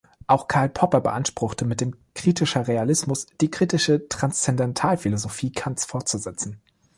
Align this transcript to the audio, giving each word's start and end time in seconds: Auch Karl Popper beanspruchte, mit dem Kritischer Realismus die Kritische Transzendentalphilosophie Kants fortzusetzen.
Auch 0.25 0.47
Karl 0.47 0.67
Popper 0.69 0.99
beanspruchte, 0.99 1.63
mit 1.63 1.79
dem 1.79 1.93
Kritischer 2.15 2.67
Realismus 2.67 3.27
die 3.39 3.51
Kritische 3.51 4.07
Transzendentalphilosophie 4.09 5.51
Kants 5.51 5.85
fortzusetzen. 5.85 6.59